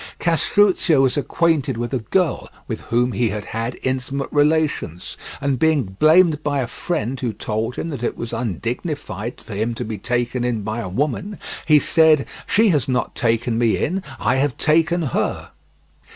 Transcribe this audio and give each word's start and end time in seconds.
Castruccio 0.17 0.99
was 1.01 1.15
acquainted 1.15 1.77
with 1.77 1.93
a 1.93 1.99
girl 1.99 2.49
with 2.67 2.81
whom 2.81 3.11
he 3.11 3.29
had 3.29 3.77
intimate 3.83 4.29
relations, 4.31 5.15
and 5.39 5.59
being 5.59 5.83
blamed 5.99 6.41
by 6.41 6.57
a 6.59 6.65
friend 6.65 7.19
who 7.19 7.31
told 7.31 7.75
him 7.75 7.87
that 7.89 8.01
it 8.01 8.17
was 8.17 8.33
undignified 8.33 9.39
for 9.39 9.53
him 9.53 9.75
to 9.75 9.85
be 9.85 9.99
taken 9.99 10.43
in 10.43 10.63
by 10.63 10.79
a 10.79 10.89
woman, 10.89 11.37
he 11.67 11.77
said: 11.77 12.25
"She 12.47 12.69
has 12.69 12.87
not 12.87 13.13
taken 13.13 13.59
me 13.59 13.77
in, 13.77 14.01
I 14.19 14.37
have 14.37 14.57
taken 14.57 15.03
her." 15.03 15.51